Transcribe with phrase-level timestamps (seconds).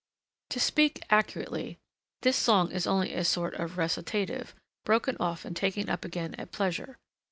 [0.49, 1.77] To speak accurately,
[2.23, 6.51] this song is only a sort of recitative, broken off and taken up again at
[6.51, 6.97] pleasure.